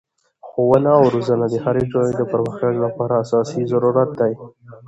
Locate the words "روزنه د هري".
1.15-1.83